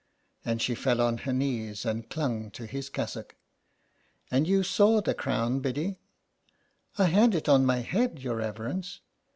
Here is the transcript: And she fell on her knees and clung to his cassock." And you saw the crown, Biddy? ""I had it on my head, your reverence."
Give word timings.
And 0.43 0.63
she 0.63 0.73
fell 0.73 0.99
on 0.99 1.19
her 1.29 1.31
knees 1.31 1.85
and 1.85 2.09
clung 2.09 2.49
to 2.53 2.65
his 2.65 2.89
cassock." 2.89 3.35
And 4.31 4.47
you 4.47 4.63
saw 4.63 4.99
the 4.99 5.13
crown, 5.13 5.59
Biddy? 5.59 5.99
""I 6.97 7.05
had 7.05 7.35
it 7.35 7.47
on 7.47 7.67
my 7.67 7.81
head, 7.81 8.17
your 8.17 8.37
reverence." 8.37 9.01